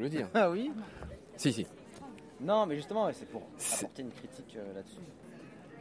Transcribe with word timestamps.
le 0.00 0.08
dire. 0.08 0.28
Ah 0.34 0.50
oui 0.50 0.70
Si, 1.36 1.52
si. 1.52 1.66
Non, 2.40 2.66
mais 2.66 2.76
justement, 2.76 3.08
c'est 3.12 3.28
pour 3.28 3.42
apporter 3.76 4.02
une 4.02 4.12
critique 4.12 4.56
euh, 4.56 4.74
là-dessus. 4.74 4.96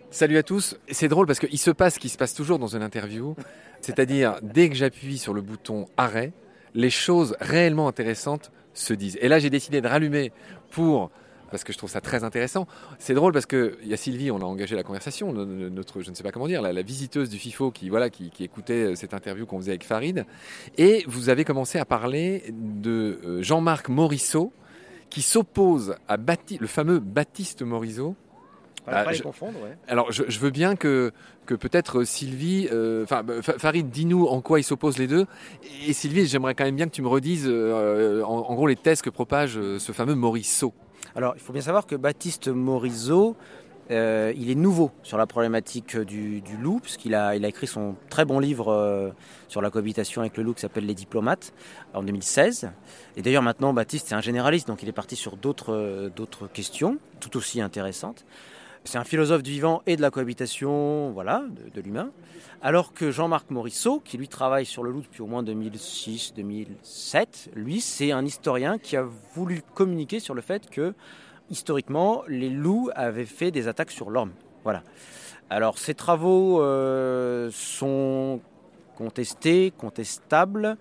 Salut 0.10 0.38
à 0.38 0.44
tous. 0.44 0.78
C'est 0.90 1.08
drôle 1.08 1.28
parce 1.28 1.40
qu'il 1.40 1.60
se 1.60 1.72
passe 1.72 1.96
ce 1.96 2.00
qui 2.00 2.10
se 2.10 2.18
passe 2.18 2.34
toujours 2.34 2.60
dans 2.60 2.76
une 2.76 2.82
interview. 2.82 3.36
C'est-à-dire, 3.82 4.40
dès 4.42 4.70
que 4.70 4.76
j'appuie 4.76 5.18
sur 5.18 5.34
le 5.34 5.42
bouton 5.42 5.86
arrêt, 5.98 6.32
les 6.74 6.90
choses 6.90 7.36
réellement 7.40 7.88
intéressantes 7.88 8.52
se 8.74 8.94
disent. 8.94 9.18
Et 9.22 9.28
là, 9.28 9.40
j'ai 9.40 9.50
décidé 9.50 9.82
de 9.82 9.88
rallumer 9.88 10.32
pour 10.72 11.12
parce 11.52 11.64
que 11.64 11.74
je 11.74 11.78
trouve 11.78 11.90
ça 11.90 12.02
très 12.02 12.24
intéressant. 12.24 12.68
C'est 13.00 13.14
drôle 13.14 13.34
parce 13.34 13.46
que 13.46 13.78
il 13.82 13.88
y 13.88 13.94
a 13.94 13.98
Sylvie, 13.98 14.32
on 14.32 14.40
a 14.40 14.46
engagé 14.46 14.76
la 14.76 14.84
conversation, 14.84 15.32
notre, 15.34 16.02
je 16.02 16.10
ne 16.10 16.16
sais 16.16 16.24
pas 16.24 16.32
comment 16.32 16.48
dire, 16.48 16.62
la, 16.62 16.82
visiteuse 16.82 17.30
du 17.30 17.38
FIFO 17.38 17.72
qui 17.72 17.90
voilà, 17.90 18.10
qui, 18.10 18.32
écoutait 18.40 18.96
cette 18.96 19.14
interview 19.14 19.46
qu'on 19.46 19.58
faisait 19.58 19.72
avec 19.72 19.84
Farid, 19.84 20.26
et 20.78 21.04
vous 21.08 21.30
avez 21.30 21.44
commencé 21.44 21.80
à 21.80 21.86
parler 21.86 22.44
de 22.52 23.20
euh, 23.26 23.42
Jean-Marc 23.42 23.90
Morisseau 23.90 24.54
qui 25.10 25.22
s'oppose 25.22 25.96
à 26.08 26.18
le 26.60 26.68
fameux 26.68 27.00
Baptiste 27.00 27.62
Morisseau. 27.62 28.16
Pas 28.86 29.12
je, 29.12 29.22
confondre, 29.22 29.62
ouais. 29.62 29.78
Alors, 29.90 30.14
je, 30.14 30.40
veux 30.40 30.50
bien 30.50 30.78
que, 30.78 31.12
que 31.46 31.56
peut-être 31.56 32.06
Sylvie, 32.06 32.70
euh, 32.72 33.04
enfin 33.04 33.22
Farid, 33.42 33.90
dis-nous 33.90 34.26
en 34.28 34.40
quoi 34.40 34.62
ils 34.62 34.64
s'opposent 34.64 34.98
les 34.98 35.08
deux. 35.08 35.26
Et 35.86 35.92
Sylvie, 35.92 36.26
j'aimerais 36.26 36.56
quand 36.56 36.64
même 36.64 36.78
bien 36.78 36.86
que 36.86 36.94
tu 36.94 37.02
me 37.02 37.10
redises, 37.10 37.48
euh, 37.50 38.24
en, 38.24 38.50
en, 38.50 38.56
gros, 38.56 38.66
les 38.66 38.78
thèses 38.78 39.02
que 39.02 39.10
propage 39.10 39.60
ce 39.78 39.92
fameux 39.92 40.16
Morisseau. 40.16 40.74
Alors, 41.18 41.34
il 41.36 41.42
faut 41.42 41.52
bien 41.52 41.64
savoir 41.64 41.88
que 41.88 41.96
Baptiste 41.96 42.48
Morisot, 42.48 43.36
euh, 43.90 44.32
il 44.38 44.52
est 44.52 44.56
nouveau 44.56 44.92
sur 45.02 45.18
la 45.18 45.26
problématique 45.26 45.98
du, 45.98 46.44
loup, 46.62 46.80
puisqu'il 46.80 47.16
a, 47.16 47.36
écrit 47.36 47.66
son 47.66 47.96
très 48.12 48.24
bon 48.24 48.38
livre 48.38 48.72
euh, 48.72 49.10
sur 49.48 49.60
la 49.64 49.72
cohabitation 49.72 50.22
avec 50.22 50.38
le 50.38 50.44
loup 50.44 50.54
qui 50.54 50.62
s'appelle 50.62 50.86
Les 50.86 50.94
diplomates 50.94 51.54
en 51.96 52.04
2016. 52.04 52.70
Et 53.16 53.24
d'ailleurs 53.24 53.42
maintenant, 53.42 53.74
Baptiste 53.74 54.12
est 54.12 54.14
un 54.14 54.22
généraliste, 54.22 54.68
donc 54.68 54.84
il 54.84 54.90
est 54.90 54.94
parti 54.94 55.16
sur 55.16 55.38
d'autres, 55.38 55.74
euh, 55.74 56.10
d'autres 56.16 56.46
questions, 56.46 57.00
tout 57.20 57.36
aussi 57.36 57.62
intéressantes. 57.62 58.24
C'est 58.84 58.98
un 58.98 59.04
philosophe 59.04 59.44
du 59.44 59.52
vivant 59.52 59.82
et 59.86 59.98
de 59.98 60.02
la 60.02 60.12
cohabitation, 60.12 61.12
voilà, 61.12 61.44
de, 61.74 61.82
l'humain. 61.82 62.12
Alors 62.62 62.94
que 62.94 63.12
Jean-Marc 63.12 63.52
Morisseau, 63.52 64.00
qui 64.00 64.18
lui 64.18 64.28
travaille 64.28 64.66
sur 64.66 64.84
le 64.84 64.92
loup 64.92 65.02
depuis 65.02 65.22
au 65.22 65.28
moins 65.28 65.44
2006-2007, 65.44 67.50
lui, 67.54 67.82
c'est 67.82 68.12
un 68.12 68.26
historien 68.26 68.78
qui 68.78 68.96
a 68.96 69.06
voulu 69.34 69.62
communiquer 69.74 70.20
sur 70.20 70.34
le 70.34 70.42
fait 70.42 70.70
que, 70.70 70.94
historiquement, 71.50 72.24
les 72.28 72.50
loups 72.50 72.90
avaient 72.96 73.26
fait 73.26 73.52
des 73.52 73.68
attaques 73.68 73.92
sur 73.92 74.10
l'homme. 74.10 74.32
Voilà. 74.64 74.84
Alors, 75.50 75.78
ces 75.78 75.94
travaux 75.94 76.62
euh, 76.62 77.50
sont 77.52 78.42
contestés, 78.96 79.72
contestables 79.78 80.78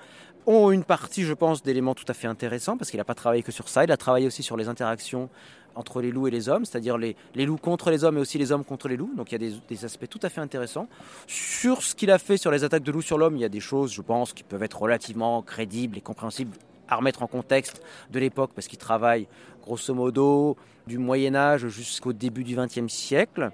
ont 0.46 0.70
une 0.70 0.84
partie, 0.84 1.24
je 1.24 1.34
pense, 1.34 1.62
d'éléments 1.62 1.94
tout 1.94 2.04
à 2.08 2.14
fait 2.14 2.28
intéressants, 2.28 2.76
parce 2.76 2.90
qu'il 2.90 2.98
n'a 2.98 3.04
pas 3.04 3.14
travaillé 3.14 3.42
que 3.42 3.52
sur 3.52 3.68
ça, 3.68 3.84
il 3.84 3.90
a 3.90 3.96
travaillé 3.96 4.26
aussi 4.26 4.42
sur 4.42 4.56
les 4.56 4.68
interactions 4.68 5.28
entre 5.76 6.00
les 6.00 6.10
loups 6.10 6.26
et 6.26 6.30
les 6.30 6.48
hommes, 6.48 6.64
c'est-à-dire 6.64 6.98
les, 6.98 7.16
loups 7.34 7.58
contre 7.58 7.90
les 7.90 8.04
hommes 8.04 8.18
et 8.18 8.20
aussi 8.20 8.38
les 8.38 8.50
hommes 8.50 8.64
contre 8.64 8.88
les 8.88 8.96
loups. 8.96 9.12
Donc 9.16 9.30
il 9.30 9.40
y 9.40 9.46
a 9.46 9.52
des, 9.68 9.84
aspects 9.84 10.08
tout 10.08 10.20
à 10.22 10.28
fait 10.28 10.40
intéressants. 10.40 10.88
Sur 11.26 11.82
ce 11.82 11.94
qu'il 11.94 12.10
a 12.10 12.18
fait 12.18 12.36
sur 12.36 12.50
les 12.50 12.64
attaques 12.64 12.82
de 12.82 12.92
loups 12.92 13.02
sur 13.02 13.18
l'homme, 13.18 13.36
il 13.36 13.40
y 13.40 13.44
a 13.44 13.48
des 13.48 13.60
choses, 13.60 13.92
je 13.92 14.02
pense, 14.02 14.32
qui 14.32 14.42
peuvent 14.42 14.62
être 14.62 14.80
relativement 14.80 15.42
crédibles 15.42 15.98
et 15.98 16.00
compréhensibles 16.00 16.56
à 16.88 16.96
remettre 16.96 17.22
en 17.22 17.26
contexte 17.26 17.82
de 18.10 18.18
l'époque, 18.18 18.52
parce 18.54 18.68
qu'il 18.68 18.78
travaille 18.78 19.26
grosso 19.62 19.92
modo 19.92 20.56
du 20.86 20.98
Moyen 20.98 21.34
Âge 21.34 21.66
jusqu'au 21.66 22.12
début 22.12 22.44
du 22.44 22.56
XXe 22.56 22.92
siècle. 22.92 23.50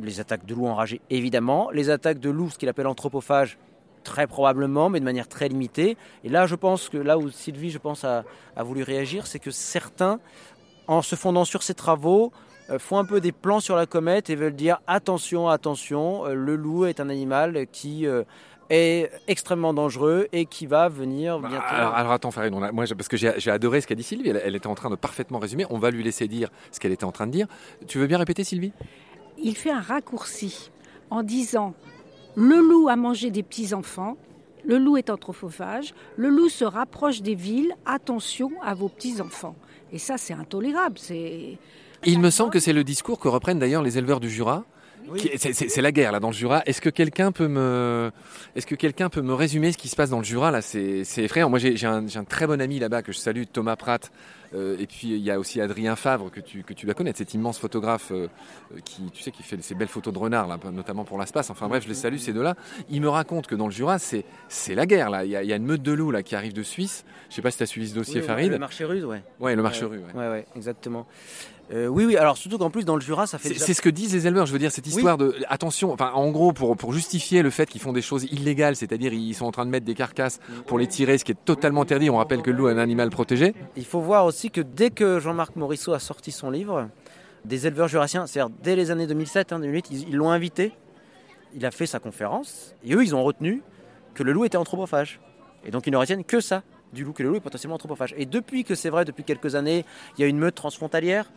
Les 0.00 0.18
attaques 0.18 0.44
de 0.44 0.54
loups 0.54 0.66
enragés, 0.66 1.00
évidemment. 1.08 1.70
Les 1.70 1.88
attaques 1.88 2.18
de 2.18 2.30
loups, 2.30 2.50
ce 2.50 2.58
qu'il 2.58 2.68
appelle 2.68 2.88
anthropophage, 2.88 3.58
très 4.02 4.26
probablement, 4.26 4.90
mais 4.90 4.98
de 4.98 5.04
manière 5.04 5.28
très 5.28 5.48
limitée. 5.48 5.96
Et 6.24 6.28
là, 6.28 6.46
je 6.46 6.56
pense 6.56 6.88
que 6.88 6.98
là 6.98 7.16
où 7.16 7.30
Sylvie, 7.30 7.70
je 7.70 7.78
pense, 7.78 8.04
a 8.04 8.24
voulu 8.58 8.82
réagir, 8.82 9.26
c'est 9.26 9.38
que 9.38 9.52
certains 9.52 10.18
en 10.86 11.02
se 11.02 11.16
fondant 11.16 11.44
sur 11.44 11.62
ces 11.62 11.74
travaux, 11.74 12.32
euh, 12.70 12.78
font 12.78 12.98
un 12.98 13.04
peu 13.04 13.20
des 13.20 13.32
plans 13.32 13.60
sur 13.60 13.76
la 13.76 13.86
comète 13.86 14.30
et 14.30 14.36
veulent 14.36 14.56
dire 14.56 14.80
attention, 14.86 15.48
attention, 15.48 16.26
euh, 16.26 16.34
le 16.34 16.56
loup 16.56 16.86
est 16.86 16.98
un 16.98 17.10
animal 17.10 17.66
qui 17.70 18.06
euh, 18.06 18.24
est 18.70 19.10
extrêmement 19.28 19.74
dangereux 19.74 20.28
et 20.32 20.46
qui 20.46 20.66
va 20.66 20.88
venir 20.88 21.38
bah, 21.38 21.48
bientôt. 21.48 21.66
Alors, 21.68 22.12
attends, 22.12 22.30
Farid, 22.30 22.52
moi, 22.52 22.84
parce 22.96 23.08
que 23.08 23.16
j'ai 23.16 23.50
adoré 23.50 23.82
ce 23.82 23.86
qu'a 23.86 23.94
dit 23.94 24.02
Sylvie, 24.02 24.30
elle, 24.30 24.56
était 24.56 24.66
en 24.66 24.74
train 24.74 24.88
de 24.88 24.96
parfaitement 24.96 25.38
résumer, 25.38 25.66
on 25.68 25.78
va 25.78 25.90
lui 25.90 26.02
laisser 26.02 26.26
dire 26.26 26.48
ce 26.72 26.80
qu'elle 26.80 26.92
était 26.92 27.04
en 27.04 27.12
train 27.12 27.26
de 27.26 27.32
dire. 27.32 27.46
Tu 27.86 27.98
veux 27.98 28.06
bien 28.06 28.18
répéter, 28.18 28.44
Sylvie? 28.44 28.72
Il 29.36 29.56
fait 29.56 29.70
un 29.70 29.80
raccourci 29.80 30.70
en 31.10 31.22
disant 31.22 31.74
le 32.34 32.56
loup 32.56 32.88
a 32.88 32.96
mangé 32.96 33.30
des 33.30 33.42
petits-enfants, 33.42 34.16
le 34.64 34.78
loup 34.78 34.96
est 34.96 35.10
anthropophage, 35.10 35.94
le 36.16 36.28
loup 36.28 36.48
se 36.48 36.64
rapproche 36.64 37.20
des 37.20 37.34
villes, 37.34 37.74
attention 37.84 38.50
à 38.62 38.74
vos 38.74 38.88
petits-enfants. 38.88 39.54
Et 39.92 39.98
ça, 39.98 40.16
c'est 40.18 40.34
intolérable. 40.34 40.98
C'est. 40.98 41.58
Il 42.04 42.20
me 42.20 42.30
semble 42.30 42.50
que 42.50 42.60
c'est 42.60 42.72
le 42.72 42.84
discours 42.84 43.18
que 43.18 43.28
reprennent 43.28 43.58
d'ailleurs 43.58 43.82
les 43.82 43.98
éleveurs 43.98 44.20
du 44.20 44.30
Jura. 44.30 44.64
C'est 45.36 45.82
la 45.82 45.92
guerre 45.92 46.12
là 46.12 46.20
dans 46.20 46.28
le 46.28 46.34
Jura. 46.34 46.62
Est-ce 46.66 46.80
que 46.80 46.88
quelqu'un 46.88 47.32
peut 47.32 47.48
me, 47.48 48.10
est-ce 48.56 48.66
que 48.66 48.74
quelqu'un 48.74 49.10
peut 49.10 49.20
me 49.20 49.34
résumer 49.34 49.72
ce 49.72 49.78
qui 49.78 49.88
se 49.88 49.96
passe 49.96 50.10
dans 50.10 50.18
le 50.18 50.24
Jura 50.24 50.50
là? 50.50 50.62
C'est 50.62 51.04
effrayant. 51.18 51.50
Moi 51.50 51.58
j'ai 51.58 51.86
un, 51.86 52.06
un, 52.06 52.24
très 52.24 52.46
bon 52.46 52.60
ami 52.60 52.78
là-bas 52.78 53.02
que 53.02 53.12
je 53.12 53.18
salue, 53.18 53.42
Thomas 53.52 53.76
Pratt, 53.76 54.10
et 54.54 54.86
puis 54.86 55.08
il 55.08 55.18
y 55.18 55.30
a 55.30 55.38
aussi 55.38 55.60
Adrien 55.60 55.96
Favre 55.96 56.30
que 56.30 56.40
tu, 56.40 56.62
que 56.62 56.72
tu 56.72 56.86
dois 56.86 56.94
connaître, 56.94 57.18
cet 57.18 57.34
immense 57.34 57.58
photographe 57.58 58.12
euh, 58.12 58.28
qui, 58.84 59.02
tu 59.12 59.22
sais, 59.22 59.30
qui 59.30 59.42
fait 59.42 59.60
ces 59.62 59.74
belles 59.74 59.88
photos 59.88 60.12
de 60.12 60.18
renards, 60.18 60.46
là, 60.46 60.58
notamment 60.72 61.04
pour 61.04 61.18
l'espace. 61.18 61.50
Enfin 61.50 61.68
bref, 61.68 61.84
je 61.84 61.88
les 61.88 61.94
salue 61.94 62.16
ces 62.16 62.32
deux-là. 62.32 62.54
Il 62.90 63.00
me 63.00 63.08
raconte 63.08 63.46
que 63.46 63.54
dans 63.54 63.66
le 63.66 63.72
Jura, 63.72 63.98
c'est, 63.98 64.24
c'est 64.48 64.74
la 64.74 64.86
guerre 64.86 65.10
là. 65.10 65.24
Il 65.24 65.30
y, 65.30 65.36
a, 65.36 65.42
il 65.42 65.48
y, 65.48 65.52
a, 65.52 65.56
une 65.56 65.66
meute 65.66 65.82
de 65.82 65.92
loups 65.92 66.10
là 66.10 66.22
qui 66.22 66.36
arrive 66.36 66.52
de 66.52 66.62
Suisse. 66.62 67.04
Je 67.30 67.36
sais 67.36 67.42
pas 67.42 67.50
si 67.50 67.58
tu 67.58 67.62
as 67.62 67.66
suivi 67.66 67.88
ce 67.88 67.94
dossier, 67.94 68.22
Farid. 68.22 68.50
Le 68.50 68.58
marché 68.58 68.84
rude, 68.84 69.04
ouais. 69.04 69.22
Ouais, 69.40 69.56
le 69.56 69.62
marché 69.62 69.84
rude. 69.84 70.02
Ouais. 70.14 70.28
ouais, 70.28 70.46
exactement. 70.56 71.06
Euh, 71.72 71.86
oui, 71.86 72.04
oui. 72.04 72.16
Alors 72.16 72.36
surtout 72.36 72.58
qu'en 72.58 72.70
plus 72.70 72.84
dans 72.84 72.94
le 72.94 73.00
Jura, 73.00 73.26
ça 73.26 73.38
fait. 73.38 73.54
C'est 73.54 73.74
ce 73.74 73.80
que 73.80 73.88
disent 73.88 74.12
les 74.12 74.26
éleveurs. 74.26 74.46
Je 74.46 74.52
veux 74.52 74.58
dire 74.58 74.70
cette 74.70 74.86
histoire 74.86 75.16
de 75.16 75.34
attention. 75.48 75.92
Enfin, 75.92 76.10
en 76.12 76.30
gros, 76.30 76.52
pour 76.52 76.76
pour 76.76 76.92
justifier 76.92 77.42
le 77.42 77.50
fait 77.50 77.66
qu'ils 77.66 77.80
font 77.80 77.92
des 77.92 78.02
choses 78.02 78.24
illégales, 78.24 78.76
c'est-à-dire 78.76 79.12
ils 79.12 79.34
sont 79.34 79.46
en 79.46 79.50
train 79.50 79.64
de 79.64 79.70
mettre 79.70 79.86
des 79.86 79.94
carcasses 79.94 80.40
pour 80.66 80.78
les 80.78 80.86
tirer, 80.86 81.16
ce 81.16 81.24
qui 81.24 81.32
est 81.32 81.44
totalement 81.44 81.82
interdit. 81.82 82.10
On 82.10 82.16
rappelle 82.16 82.42
que 82.42 82.50
le 82.50 82.56
loup 82.58 82.68
est 82.68 82.72
un 82.72 82.78
animal 82.78 83.10
protégé. 83.10 83.54
Il 83.76 83.84
faut 83.86 84.00
voir 84.00 84.26
aussi 84.26 84.43
que 84.50 84.60
dès 84.60 84.90
que 84.90 85.20
Jean-Marc 85.20 85.56
Morisseau 85.56 85.92
a 85.92 85.98
sorti 85.98 86.32
son 86.32 86.50
livre, 86.50 86.88
des 87.44 87.66
éleveurs 87.66 87.88
jurassiens, 87.88 88.26
c'est-à-dire 88.26 88.54
dès 88.62 88.76
les 88.76 88.90
années 88.90 89.06
2007, 89.06 89.50
2008, 89.50 89.86
hein, 89.86 90.04
ils 90.08 90.16
l'ont 90.16 90.30
invité. 90.30 90.72
Il 91.54 91.64
a 91.66 91.70
fait 91.70 91.86
sa 91.86 91.98
conférence 91.98 92.74
et 92.84 92.94
eux, 92.94 93.04
ils 93.04 93.14
ont 93.14 93.22
retenu 93.22 93.62
que 94.14 94.22
le 94.22 94.32
loup 94.32 94.44
était 94.44 94.56
anthropophage. 94.56 95.20
Et 95.64 95.70
donc 95.70 95.86
ils 95.86 95.90
ne 95.90 95.96
retiennent 95.96 96.24
que 96.24 96.40
ça, 96.40 96.62
du 96.92 97.04
loup, 97.04 97.12
que 97.12 97.22
le 97.22 97.28
loup 97.28 97.36
est 97.36 97.40
potentiellement 97.40 97.76
anthropophage. 97.76 98.14
Et 98.16 98.26
depuis 98.26 98.64
que 98.64 98.74
c'est 98.74 98.90
vrai, 98.90 99.04
depuis 99.04 99.24
quelques 99.24 99.54
années, 99.54 99.84
il 100.16 100.22
y 100.22 100.24
a 100.24 100.26
une 100.26 100.38
meute 100.38 100.54
transfrontalière 100.54 101.30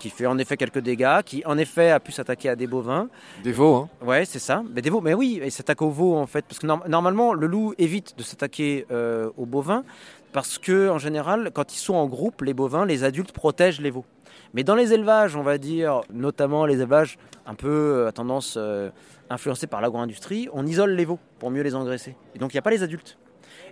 qui 0.00 0.10
fait 0.10 0.26
en 0.26 0.38
effet 0.38 0.56
quelques 0.56 0.80
dégâts, 0.80 1.22
qui 1.24 1.44
en 1.46 1.56
effet 1.58 1.90
a 1.90 2.00
pu 2.00 2.10
s'attaquer 2.10 2.48
à 2.48 2.56
des 2.56 2.66
bovins. 2.66 3.08
Des 3.44 3.52
veaux, 3.52 3.76
hein 3.76 3.88
Ouais, 4.04 4.24
c'est 4.24 4.40
ça. 4.40 4.64
Mais 4.74 4.82
des 4.82 4.90
veaux, 4.90 5.00
mais 5.00 5.14
oui, 5.14 5.40
il 5.44 5.52
s'attaque 5.52 5.82
aux 5.82 5.90
veaux 5.90 6.16
en 6.16 6.26
fait, 6.26 6.44
parce 6.44 6.58
que 6.58 6.66
normalement 6.66 7.34
le 7.34 7.46
loup 7.46 7.74
évite 7.78 8.18
de 8.18 8.24
s'attaquer 8.24 8.86
euh, 8.90 9.30
aux 9.36 9.46
bovins, 9.46 9.84
parce 10.32 10.58
que 10.58 10.88
en 10.88 10.98
général, 10.98 11.50
quand 11.52 11.72
ils 11.72 11.78
sont 11.78 11.94
en 11.94 12.06
groupe, 12.06 12.42
les 12.42 12.54
bovins, 12.54 12.84
les 12.84 13.04
adultes 13.04 13.32
protègent 13.32 13.80
les 13.80 13.90
veaux. 13.90 14.06
Mais 14.54 14.64
dans 14.64 14.74
les 14.74 14.92
élevages, 14.92 15.36
on 15.36 15.42
va 15.42 15.58
dire, 15.58 16.00
notamment 16.12 16.66
les 16.66 16.74
élevages 16.74 17.18
un 17.46 17.54
peu 17.54 17.68
euh, 17.68 18.08
à 18.08 18.12
tendance 18.12 18.54
euh, 18.56 18.90
influencés 19.28 19.66
par 19.66 19.80
l'agro-industrie, 19.80 20.48
on 20.52 20.66
isole 20.66 20.92
les 20.92 21.04
veaux 21.04 21.18
pour 21.38 21.50
mieux 21.50 21.62
les 21.62 21.74
engraisser. 21.74 22.16
Et 22.34 22.38
donc 22.38 22.52
il 22.52 22.56
n'y 22.56 22.60
a 22.60 22.62
pas 22.62 22.70
les 22.70 22.82
adultes. 22.82 23.16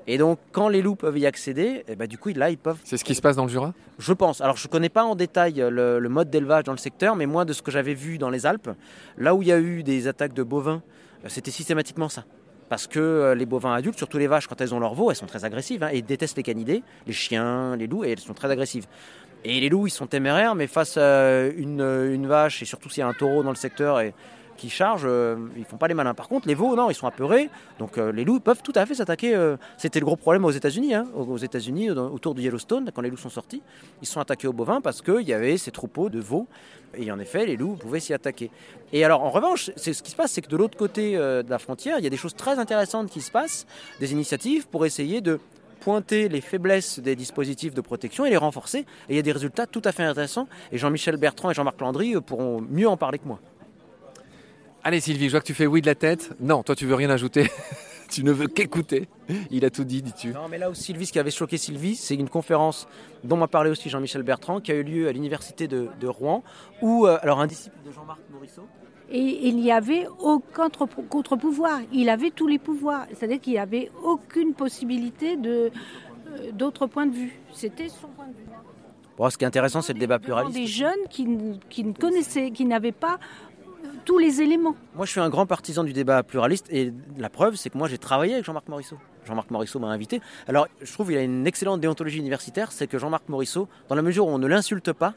Et 0.06 0.18
donc, 0.18 0.38
quand 0.52 0.68
les 0.68 0.82
loups 0.82 0.96
peuvent 0.96 1.18
y 1.18 1.26
accéder, 1.26 1.62
et 1.62 1.84
eh 1.88 1.96
ben, 1.96 2.06
du 2.06 2.18
coup, 2.18 2.30
là, 2.30 2.50
ils 2.50 2.58
peuvent. 2.58 2.78
C'est 2.84 2.96
ce 2.96 3.04
qui 3.04 3.14
se 3.14 3.20
passe 3.20 3.36
dans 3.36 3.44
le 3.44 3.50
Jura? 3.50 3.74
Je 3.98 4.12
pense. 4.12 4.40
Alors, 4.40 4.56
je 4.56 4.66
ne 4.66 4.70
connais 4.70 4.88
pas 4.88 5.04
en 5.04 5.14
détail 5.14 5.54
le, 5.56 6.08
mode 6.08 6.30
d'élevage 6.30 6.64
dans 6.64 6.72
le 6.72 6.78
secteur, 6.78 7.16
mais 7.16 7.26
moi, 7.26 7.44
de 7.44 7.52
ce 7.52 7.62
que 7.62 7.70
j'avais 7.70 7.94
vu 7.94 8.18
dans 8.18 8.30
les 8.30 8.46
Alpes, 8.46 8.70
là 9.16 9.34
où 9.34 9.42
il 9.42 9.48
y 9.48 9.52
a 9.52 9.58
eu 9.58 9.82
des 9.82 10.08
attaques 10.08 10.34
de 10.34 10.42
bovins, 10.42 10.82
euh, 11.24 11.28
c'était 11.28 11.50
systématiquement 11.50 12.08
ça. 12.08 12.24
Parce 12.68 12.86
que 12.86 13.00
euh, 13.00 13.34
les 13.34 13.46
bovins 13.46 13.74
adultes, 13.74 13.98
surtout 13.98 14.18
les 14.18 14.26
vaches, 14.26 14.46
quand 14.46 14.60
elles 14.60 14.74
ont 14.74 14.80
leur 14.80 14.94
veau, 14.94 15.10
elles 15.10 15.16
sont 15.16 15.26
très 15.26 15.44
agressives 15.44 15.82
hein, 15.82 15.90
et 15.92 16.02
détestent 16.02 16.36
les 16.36 16.42
canidés, 16.42 16.82
les 17.06 17.12
chiens, 17.12 17.76
les 17.76 17.86
loups, 17.86 18.04
et 18.04 18.10
elles 18.10 18.18
sont 18.18 18.34
très 18.34 18.50
agressives. 18.50 18.86
Et 19.44 19.60
les 19.60 19.68
loups, 19.68 19.86
ils 19.86 19.90
sont 19.90 20.06
téméraires, 20.06 20.54
mais 20.54 20.66
face 20.66 20.96
à 20.96 21.46
une, 21.46 21.80
une 21.80 22.26
vache, 22.26 22.62
et 22.62 22.64
surtout 22.64 22.90
s'il 22.90 23.00
y 23.00 23.04
a 23.04 23.06
un 23.06 23.14
taureau 23.14 23.42
dans 23.42 23.50
le 23.50 23.56
secteur, 23.56 24.00
et 24.00 24.12
qui 24.58 24.68
chargent, 24.68 25.06
euh, 25.06 25.36
ils 25.56 25.64
font 25.64 25.78
pas 25.78 25.88
les 25.88 25.94
malins. 25.94 26.12
Par 26.12 26.28
contre, 26.28 26.46
les 26.46 26.54
veaux, 26.54 26.76
non, 26.76 26.90
ils 26.90 26.94
sont 26.94 27.06
apeurés. 27.06 27.48
Donc 27.78 27.96
euh, 27.96 28.12
les 28.12 28.24
loups 28.24 28.40
peuvent 28.40 28.60
tout 28.62 28.72
à 28.74 28.84
fait 28.84 28.94
s'attaquer. 28.94 29.34
Euh, 29.34 29.56
c'était 29.78 30.00
le 30.00 30.04
gros 30.04 30.16
problème 30.16 30.44
aux 30.44 30.50
États-Unis. 30.50 30.94
Hein. 30.94 31.06
aux 31.14 31.38
États-Unis, 31.38 31.90
autour 31.90 32.34
du 32.34 32.42
Yellowstone, 32.42 32.90
quand 32.94 33.00
les 33.00 33.08
loups 33.08 33.16
sont 33.16 33.30
sortis, 33.30 33.62
ils 34.02 34.06
sont 34.06 34.20
attaqués 34.20 34.48
aux 34.48 34.52
bovins 34.52 34.82
parce 34.82 35.00
qu'il 35.00 35.22
y 35.22 35.32
avait 35.32 35.56
ces 35.56 35.70
troupeaux 35.70 36.10
de 36.10 36.20
veaux. 36.20 36.46
Et 36.94 37.10
en 37.10 37.18
effet, 37.18 37.46
les 37.46 37.56
loups 37.56 37.76
pouvaient 37.76 38.00
s'y 38.00 38.12
attaquer. 38.12 38.50
Et 38.92 39.04
alors, 39.04 39.22
en 39.22 39.30
revanche, 39.30 39.70
ce 39.76 40.02
qui 40.02 40.10
se 40.10 40.16
passe, 40.16 40.32
c'est 40.32 40.42
que 40.42 40.48
de 40.48 40.56
l'autre 40.56 40.76
côté 40.76 41.16
de 41.16 41.48
la 41.48 41.58
frontière, 41.58 41.98
il 41.98 42.04
y 42.04 42.06
a 42.06 42.10
des 42.10 42.16
choses 42.16 42.34
très 42.34 42.58
intéressantes 42.58 43.10
qui 43.10 43.20
se 43.20 43.30
passent, 43.30 43.66
des 44.00 44.12
initiatives 44.12 44.66
pour 44.66 44.86
essayer 44.86 45.20
de 45.20 45.38
pointer 45.80 46.28
les 46.28 46.40
faiblesses 46.40 46.98
des 46.98 47.14
dispositifs 47.14 47.74
de 47.74 47.82
protection 47.82 48.24
et 48.24 48.30
les 48.30 48.38
renforcer. 48.38 48.80
Et 48.80 49.10
il 49.10 49.16
y 49.16 49.18
a 49.18 49.22
des 49.22 49.32
résultats 49.32 49.66
tout 49.66 49.82
à 49.84 49.92
fait 49.92 50.02
intéressants. 50.02 50.48
Et 50.72 50.78
Jean-Michel 50.78 51.18
Bertrand 51.18 51.50
et 51.50 51.54
Jean-Marc 51.54 51.78
Landry 51.80 52.14
pourront 52.22 52.62
mieux 52.62 52.88
en 52.88 52.96
parler 52.96 53.18
que 53.18 53.28
moi. 53.28 53.38
Allez 54.88 55.00
Sylvie, 55.02 55.26
je 55.26 55.32
vois 55.32 55.40
que 55.40 55.46
tu 55.46 55.52
fais 55.52 55.66
oui 55.66 55.82
de 55.82 55.86
la 55.86 55.94
tête. 55.94 56.30
Non, 56.40 56.62
toi 56.62 56.74
tu 56.74 56.86
veux 56.86 56.94
rien 56.94 57.10
ajouter. 57.10 57.50
tu 58.10 58.24
ne 58.24 58.32
veux 58.32 58.46
qu'écouter. 58.46 59.06
Il 59.50 59.66
a 59.66 59.70
tout 59.70 59.84
dit, 59.84 60.00
dis-tu. 60.00 60.28
Non, 60.28 60.48
mais 60.50 60.56
là 60.56 60.70
où 60.70 60.74
Sylvie, 60.74 61.04
ce 61.04 61.12
qui 61.12 61.18
avait 61.18 61.30
choqué 61.30 61.58
Sylvie, 61.58 61.94
c'est 61.94 62.14
une 62.14 62.30
conférence 62.30 62.88
dont 63.22 63.36
m'a 63.36 63.48
parlé 63.48 63.68
aussi 63.68 63.90
Jean-Michel 63.90 64.22
Bertrand, 64.22 64.60
qui 64.62 64.72
a 64.72 64.76
eu 64.76 64.82
lieu 64.82 65.06
à 65.06 65.12
l'université 65.12 65.68
de, 65.68 65.88
de 66.00 66.06
Rouen, 66.06 66.42
où, 66.80 67.06
euh, 67.06 67.18
alors 67.20 67.38
un 67.38 67.46
disciple 67.46 67.76
de 67.84 67.92
Jean-Marc 67.92 68.20
Morisseau, 68.32 68.62
Et 69.10 69.46
il 69.48 69.56
n'y 69.56 69.72
avait 69.72 70.06
aucun 70.20 70.70
contre- 70.70 71.06
contre-pouvoir. 71.06 71.80
Il 71.92 72.08
avait 72.08 72.30
tous 72.30 72.46
les 72.46 72.58
pouvoirs. 72.58 73.04
C'est-à-dire 73.12 73.40
qu'il 73.42 73.52
n'y 73.52 73.58
avait 73.58 73.90
aucune 74.02 74.54
possibilité 74.54 75.36
de, 75.36 75.50
euh, 76.30 76.50
d'autre 76.54 76.86
point 76.86 77.04
de 77.04 77.14
vue. 77.14 77.38
C'était 77.52 77.90
son 77.90 78.08
point 78.16 78.26
de 78.28 78.32
vue. 78.32 78.44
Bon, 79.18 79.28
ce 79.28 79.36
qui 79.36 79.42
est 79.42 79.48
intéressant, 79.48 79.82
c'est 79.82 79.94
le 79.94 79.98
débat 79.98 80.20
pluraliste. 80.20 80.54
Des 80.56 80.66
jeunes 80.68 81.04
qui, 81.10 81.24
ne- 81.26 81.56
qui 81.68 81.82
ne 81.82 81.92
connaissaient, 81.92 82.52
qui 82.52 82.64
n'avaient 82.64 82.92
pas 82.92 83.18
tous 84.04 84.18
les 84.18 84.40
éléments. 84.40 84.74
Moi, 84.94 85.06
je 85.06 85.10
suis 85.10 85.20
un 85.20 85.28
grand 85.28 85.46
partisan 85.46 85.84
du 85.84 85.92
débat 85.92 86.22
pluraliste 86.22 86.66
et 86.70 86.92
la 87.16 87.28
preuve, 87.28 87.56
c'est 87.56 87.70
que 87.70 87.78
moi, 87.78 87.88
j'ai 87.88 87.98
travaillé 87.98 88.34
avec 88.34 88.44
Jean-Marc 88.44 88.68
Morisseau. 88.68 88.98
Jean-Marc 89.26 89.50
Morisseau 89.50 89.78
m'a 89.78 89.88
invité. 89.88 90.20
Alors, 90.46 90.68
je 90.80 90.92
trouve 90.92 91.08
qu'il 91.08 91.18
a 91.18 91.22
une 91.22 91.46
excellente 91.46 91.80
déontologie 91.80 92.18
universitaire, 92.18 92.72
c'est 92.72 92.86
que 92.86 92.98
Jean-Marc 92.98 93.28
Morisseau, 93.28 93.68
dans 93.88 93.94
la 93.94 94.02
mesure 94.02 94.26
où 94.26 94.30
on 94.30 94.38
ne 94.38 94.46
l'insulte 94.46 94.92
pas, 94.92 95.14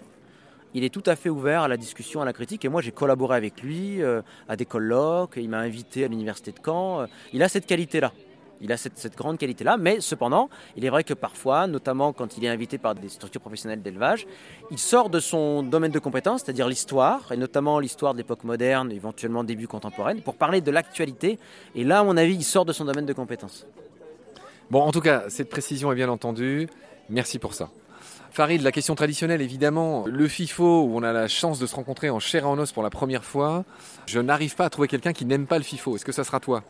il 0.73 0.83
est 0.83 0.89
tout 0.89 1.03
à 1.05 1.15
fait 1.15 1.29
ouvert 1.29 1.63
à 1.63 1.67
la 1.67 1.77
discussion, 1.77 2.21
à 2.21 2.25
la 2.25 2.33
critique. 2.33 2.63
Et 2.63 2.69
moi, 2.69 2.81
j'ai 2.81 2.91
collaboré 2.91 3.35
avec 3.35 3.61
lui 3.61 4.01
euh, 4.01 4.21
à 4.47 4.55
des 4.55 4.65
colloques. 4.65 5.33
Il 5.35 5.49
m'a 5.49 5.59
invité 5.59 6.05
à 6.05 6.07
l'université 6.07 6.51
de 6.51 6.59
Caen. 6.63 7.01
Euh, 7.01 7.05
Il 7.33 7.43
a 7.43 7.49
cette 7.49 7.65
qualité-là. 7.65 8.13
Il 8.61 8.71
a 8.71 8.77
cette, 8.77 8.97
cette 8.97 9.17
grande 9.17 9.37
qualité-là. 9.37 9.77
Mais 9.77 9.99
cependant, 9.99 10.49
il 10.75 10.85
est 10.85 10.89
vrai 10.89 11.03
que 11.03 11.13
parfois, 11.13 11.67
notamment 11.67 12.13
quand 12.13 12.37
il 12.37 12.45
est 12.45 12.49
invité 12.49 12.77
par 12.77 12.95
des 12.95 13.09
structures 13.09 13.41
professionnelles 13.41 13.81
d'élevage, 13.81 14.27
il 14.69 14.77
sort 14.77 15.09
de 15.09 15.19
son 15.19 15.63
domaine 15.63 15.91
de 15.91 15.99
compétence, 15.99 16.43
c'est-à-dire 16.43 16.67
l'histoire, 16.67 17.31
et 17.31 17.37
notamment 17.37 17.79
l'histoire 17.79 18.13
de 18.13 18.19
l'époque 18.19 18.43
moderne, 18.43 18.91
éventuellement 18.91 19.43
début 19.43 19.67
contemporaine, 19.67 20.21
pour 20.21 20.35
parler 20.35 20.61
de 20.61 20.71
l'actualité. 20.71 21.39
Et 21.75 21.83
là, 21.83 21.99
à 21.99 22.03
mon 22.03 22.17
avis, 22.17 22.35
il 22.35 22.43
sort 22.43 22.65
de 22.65 22.73
son 22.73 22.85
domaine 22.85 23.05
de 23.05 23.13
compétence. 23.13 23.65
Bon, 24.69 24.81
en 24.81 24.91
tout 24.91 25.01
cas, 25.01 25.25
cette 25.29 25.49
précision 25.49 25.91
est 25.91 25.95
bien 25.95 26.09
entendue. 26.09 26.69
Merci 27.09 27.39
pour 27.39 27.53
ça. 27.53 27.69
Farid, 28.31 28.61
la 28.61 28.71
question 28.71 28.95
traditionnelle, 28.95 29.41
évidemment, 29.41 30.05
le 30.07 30.25
FIFO, 30.25 30.83
où 30.83 30.95
on 30.95 31.03
a 31.03 31.11
la 31.11 31.27
chance 31.27 31.59
de 31.59 31.65
se 31.65 31.75
rencontrer 31.75 32.09
en 32.09 32.19
chair 32.19 32.43
et 32.43 32.47
en 32.47 32.57
os 32.57 32.71
pour 32.71 32.81
la 32.81 32.89
première 32.89 33.25
fois, 33.25 33.65
je 34.05 34.21
n'arrive 34.21 34.55
pas 34.55 34.63
à 34.63 34.69
trouver 34.69 34.87
quelqu'un 34.87 35.11
qui 35.11 35.25
n'aime 35.25 35.47
pas 35.47 35.57
le 35.57 35.65
FIFO. 35.65 35.97
Est-ce 35.97 36.05
que 36.05 36.13
ça 36.13 36.23
sera 36.23 36.39
toi? 36.39 36.63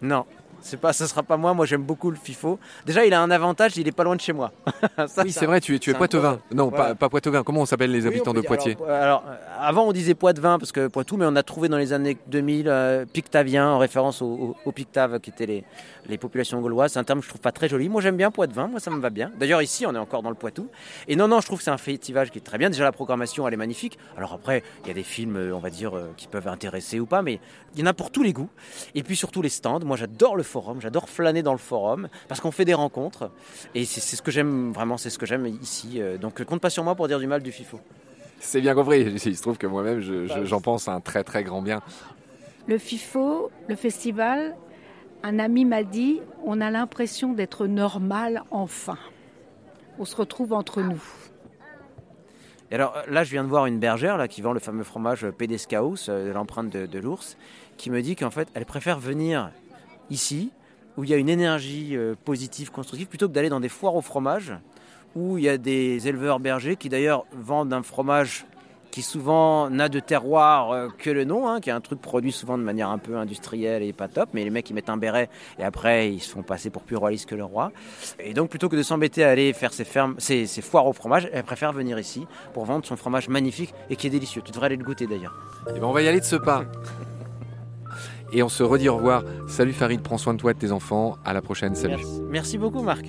Non, 0.00 0.24
c'est 0.62 0.80
pas, 0.80 0.92
ce 0.92 1.06
sera 1.06 1.22
pas 1.22 1.36
moi. 1.36 1.52
Moi, 1.54 1.66
j'aime 1.66 1.82
beaucoup 1.82 2.10
le 2.10 2.16
FIFO. 2.16 2.58
Déjà, 2.86 3.04
il 3.04 3.12
a 3.14 3.20
un 3.20 3.30
avantage, 3.30 3.76
il 3.76 3.86
est 3.86 3.92
pas 3.92 4.04
loin 4.04 4.16
de 4.16 4.20
chez 4.20 4.32
moi. 4.32 4.52
Ça, 5.06 5.22
Oui, 5.24 5.32
c'est 5.32 5.46
vrai, 5.46 5.60
tu 5.60 5.74
es, 5.74 5.78
tu 5.78 5.90
es 5.90 5.94
Poitevin. 5.94 6.40
Non, 6.52 6.68
Voilà. 6.68 6.84
pas, 6.90 6.94
pas 6.94 7.08
Poitevin. 7.08 7.42
Comment 7.42 7.60
on 7.62 7.66
s'appelle 7.66 7.90
les 7.90 8.02
Oui, 8.02 8.08
habitants 8.08 8.32
de 8.32 8.40
dire- 8.40 8.48
Poitiers 8.48 8.76
alors, 8.84 8.92
alors, 9.02 9.24
euh, 9.28 9.34
avant, 9.60 9.84
on 9.88 9.92
disait 9.92 10.14
Poitevin 10.14 10.58
parce 10.58 10.72
que 10.72 10.86
Poitou, 10.88 11.16
mais 11.16 11.26
on 11.26 11.36
a 11.36 11.42
trouvé 11.42 11.68
dans 11.68 11.76
les 11.78 11.92
années 11.92 12.16
2000 12.28 12.68
euh, 12.68 13.04
Pictavien 13.04 13.68
en 13.68 13.78
référence 13.78 14.22
aux 14.22 14.56
au, 14.64 14.72
Pictaves 14.72 15.20
qui 15.20 15.30
étaient 15.30 15.46
les, 15.46 15.64
les 16.06 16.18
populations 16.18 16.60
gauloises. 16.60 16.92
C'est 16.92 16.98
un 16.98 17.04
terme 17.04 17.18
que 17.20 17.24
je 17.24 17.28
trouve 17.30 17.40
pas 17.40 17.52
très 17.52 17.68
joli. 17.68 17.88
Moi, 17.88 18.00
j'aime 18.00 18.16
bien 18.16 18.30
Poitevin. 18.30 18.68
Moi, 18.68 18.80
ça 18.80 18.90
me 18.90 19.00
va 19.00 19.10
bien. 19.10 19.30
D'ailleurs, 19.38 19.62
ici, 19.62 19.84
on 19.86 19.94
est 19.94 19.98
encore 19.98 20.22
dans 20.22 20.30
le 20.30 20.34
Poitou. 20.36 20.68
Et 21.08 21.16
non, 21.16 21.28
non, 21.28 21.40
je 21.40 21.46
trouve 21.46 21.58
que 21.58 21.64
c'est 21.64 21.70
un 21.70 21.78
festivage 21.78 22.30
qui 22.30 22.38
est 22.38 22.42
très 22.42 22.58
bien. 22.58 22.70
Déjà, 22.70 22.84
la 22.84 22.92
programmation, 22.92 23.46
elle 23.46 23.54
est 23.54 23.58
magnifique. 23.58 23.98
Alors 24.16 24.32
après, 24.32 24.62
il 24.84 24.88
y 24.88 24.90
a 24.90 24.94
des 24.94 25.02
films, 25.02 25.36
euh, 25.36 25.54
on 25.54 25.58
va 25.60 25.70
dire, 25.70 25.96
euh, 25.96 26.12
qui 26.16 26.26
peuvent 26.26 26.48
intéresser 26.48 27.00
ou 27.00 27.06
pas, 27.06 27.22
mais 27.22 27.40
il 27.74 27.80
y 27.80 27.82
en 27.82 27.86
a 27.86 27.92
pour 27.94 28.10
tous 28.10 28.22
les 28.22 28.32
goûts. 28.32 28.48
Et 28.94 29.02
puis 29.02 29.16
surtout 29.16 29.42
les 29.42 29.48
stands. 29.48 29.80
Moi, 29.84 29.96
j'adore 29.96 30.36
le 30.36 30.42
forum. 30.52 30.80
J'adore 30.80 31.08
flâner 31.08 31.42
dans 31.42 31.52
le 31.52 31.58
forum 31.58 32.08
parce 32.28 32.40
qu'on 32.40 32.50
fait 32.52 32.64
des 32.64 32.74
rencontres. 32.74 33.30
Et 33.74 33.84
c'est 33.84 34.00
ce 34.16 34.22
que 34.22 34.30
j'aime 34.30 34.72
vraiment. 34.72 34.96
C'est 34.98 35.10
ce 35.10 35.18
que 35.18 35.26
j'aime 35.26 35.46
ici. 35.46 36.00
Euh, 36.00 36.18
Donc, 36.18 36.42
compte 36.44 36.60
pas 36.60 36.70
sur 36.70 36.84
moi 36.84 36.94
pour 36.94 37.08
dire 37.08 37.18
du 37.18 37.26
mal 37.26 37.42
du 37.42 37.50
FIFO. 37.52 37.80
C'est 38.40 38.60
bien 38.60 38.74
compris. 38.74 39.00
Il 39.26 39.36
se 39.36 39.42
trouve 39.42 39.58
que 39.58 39.66
moi-même, 39.66 40.00
je- 40.00 40.26
Bah 40.28 40.34
je- 40.40 40.44
j'en 40.44 40.60
pense 40.60 40.88
un 40.88 41.00
très 41.00 41.24
très 41.24 41.42
grand 41.44 41.62
bien. 41.62 41.80
Le 42.68 42.78
FIFO, 42.78 43.50
le 43.68 43.74
festival, 43.76 44.54
un 45.24 45.38
ami 45.38 45.64
m'a 45.64 45.82
dit 45.84 46.20
on 46.44 46.60
a 46.60 46.70
l'impression 46.70 47.32
d'être 47.32 47.66
normal 47.66 48.42
enfin. 48.50 48.98
On 49.98 50.04
se 50.04 50.16
retrouve 50.16 50.52
entre 50.52 50.80
nous. 50.82 51.02
Et 52.70 52.74
alors 52.74 52.94
là, 53.08 53.22
je 53.22 53.30
viens 53.30 53.44
de 53.44 53.48
voir 53.48 53.66
une 53.66 53.78
bergère 53.78 54.16
là, 54.16 54.28
qui 54.28 54.40
vend 54.40 54.52
le 54.52 54.60
fameux 54.60 54.82
fromage 54.84 55.26
Pédescaus, 55.36 56.08
euh, 56.08 56.32
l'empreinte 56.32 56.70
de, 56.70 56.86
de 56.86 56.98
l'ours, 56.98 57.36
qui 57.76 57.90
me 57.90 58.00
dit 58.00 58.16
qu'en 58.16 58.30
fait, 58.30 58.48
elle 58.54 58.64
préfère 58.64 58.98
venir 58.98 59.50
ici, 60.12 60.50
où 60.96 61.04
il 61.04 61.10
y 61.10 61.14
a 61.14 61.16
une 61.16 61.28
énergie 61.28 61.96
euh, 61.96 62.14
positive, 62.24 62.70
constructive, 62.70 63.08
plutôt 63.08 63.28
que 63.28 63.32
d'aller 63.32 63.48
dans 63.48 63.60
des 63.60 63.68
foires 63.68 63.96
au 63.96 64.02
fromage, 64.02 64.52
où 65.14 65.38
il 65.38 65.44
y 65.44 65.48
a 65.48 65.58
des 65.58 66.08
éleveurs 66.08 66.40
bergers 66.40 66.76
qui 66.76 66.88
d'ailleurs 66.88 67.24
vendent 67.32 67.72
un 67.72 67.82
fromage 67.82 68.46
qui 68.90 69.00
souvent 69.00 69.70
n'a 69.70 69.88
de 69.88 70.00
terroir 70.00 70.70
euh, 70.70 70.88
que 70.98 71.08
le 71.08 71.24
nom, 71.24 71.48
hein, 71.48 71.60
qui 71.60 71.70
est 71.70 71.72
un 71.72 71.80
truc 71.80 72.00
produit 72.00 72.30
souvent 72.30 72.58
de 72.58 72.62
manière 72.62 72.90
un 72.90 72.98
peu 72.98 73.16
industrielle 73.16 73.82
et 73.82 73.94
pas 73.94 74.06
top, 74.06 74.28
mais 74.34 74.44
les 74.44 74.50
mecs 74.50 74.68
ils 74.68 74.74
mettent 74.74 74.90
un 74.90 74.98
béret 74.98 75.30
et 75.58 75.64
après 75.64 76.12
ils 76.12 76.20
se 76.20 76.30
font 76.30 76.42
passer 76.42 76.68
pour 76.68 76.82
plus 76.82 76.96
royalistes 76.96 77.26
que 77.26 77.34
le 77.34 77.44
roi. 77.44 77.72
Et 78.20 78.34
donc 78.34 78.50
plutôt 78.50 78.68
que 78.68 78.76
de 78.76 78.82
s'embêter 78.82 79.24
à 79.24 79.30
aller 79.30 79.54
faire 79.54 79.72
ses, 79.72 79.84
foires 80.60 80.86
au 80.86 80.92
fromage, 80.92 81.28
elle 81.32 81.42
préfère 81.42 81.72
venir 81.72 81.98
ici 81.98 82.26
pour 82.52 82.66
vendre 82.66 82.84
son 82.84 82.96
fromage 82.96 83.28
magnifique 83.28 83.74
et 83.88 83.96
qui 83.96 84.08
est 84.08 84.10
délicieux. 84.10 84.42
Tu 84.44 84.52
devrais 84.52 84.66
aller 84.66 84.76
le 84.76 84.84
goûter 84.84 85.06
d'ailleurs. 85.06 85.34
Eh 85.70 85.80
ben, 85.80 85.84
on 85.84 85.92
va 85.92 86.02
y 86.02 86.08
aller 86.08 86.20
de 86.20 86.26
ce 86.26 86.36
pas. 86.36 86.66
Et 88.32 88.42
on 88.42 88.48
se 88.48 88.62
redit 88.62 88.88
au 88.88 88.96
revoir. 88.96 89.24
Salut 89.46 89.72
Farid, 89.72 90.02
prends 90.02 90.18
soin 90.18 90.34
de 90.34 90.38
toi 90.38 90.52
et 90.52 90.54
de 90.54 90.58
tes 90.58 90.72
enfants. 90.72 91.16
À 91.24 91.32
la 91.32 91.42
prochaine. 91.42 91.74
Salut. 91.74 91.96
Merci, 91.96 92.20
Merci 92.30 92.58
beaucoup 92.58 92.82
Marc. 92.82 93.06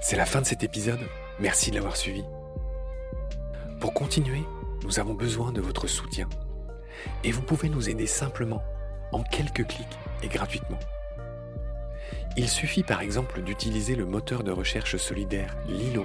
C'est 0.00 0.16
la 0.16 0.26
fin 0.26 0.40
de 0.40 0.46
cet 0.46 0.62
épisode. 0.62 1.00
Merci 1.38 1.70
de 1.70 1.76
l'avoir 1.76 1.96
suivi. 1.96 2.24
Pour 3.80 3.94
continuer, 3.94 4.42
nous 4.84 4.98
avons 4.98 5.14
besoin 5.14 5.52
de 5.52 5.60
votre 5.60 5.86
soutien. 5.86 6.28
Et 7.24 7.30
vous 7.30 7.42
pouvez 7.42 7.68
nous 7.68 7.88
aider 7.88 8.06
simplement, 8.06 8.62
en 9.12 9.22
quelques 9.22 9.66
clics 9.66 9.98
et 10.22 10.28
gratuitement. 10.28 10.78
Il 12.36 12.48
suffit 12.48 12.82
par 12.82 13.00
exemple 13.00 13.42
d'utiliser 13.42 13.94
le 13.94 14.06
moteur 14.06 14.42
de 14.42 14.50
recherche 14.50 14.96
solidaire 14.96 15.56
Lilo. 15.66 16.04